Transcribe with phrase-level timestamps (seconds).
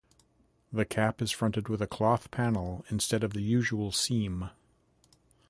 [0.73, 4.49] The cap is fronted with a cloth panel instead of the usual seam.